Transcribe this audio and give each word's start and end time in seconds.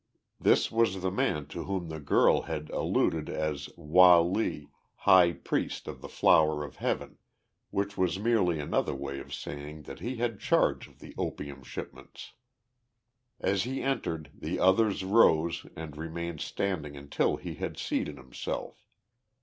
This 0.39 0.71
was 0.71 1.03
the 1.03 1.11
man 1.11 1.45
to 1.49 1.65
whom 1.65 1.89
the 1.89 1.99
girl 1.99 2.41
had 2.41 2.71
alluded 2.71 3.29
as 3.29 3.69
"Wah 3.77 4.19
Lee, 4.19 4.67
High 4.95 5.31
Priest 5.33 5.87
of 5.87 6.01
the 6.01 6.09
Flower 6.09 6.63
of 6.63 6.77
Heaven" 6.77 7.19
which 7.69 7.99
was 7.99 8.17
merely 8.17 8.59
another 8.59 8.95
way 8.95 9.19
of 9.19 9.31
saying 9.31 9.83
that 9.83 9.99
he 9.99 10.15
had 10.15 10.39
charge 10.39 10.87
of 10.87 11.01
the 11.01 11.13
opium 11.19 11.61
shipments. 11.61 12.33
As 13.39 13.61
he 13.61 13.83
entered 13.83 14.31
the 14.33 14.59
others 14.59 15.03
rose 15.03 15.67
and 15.75 15.95
remained 15.95 16.41
standing 16.41 16.97
until 16.97 17.35
he 17.35 17.53
had 17.53 17.77
seated 17.77 18.17
himself. 18.17 18.87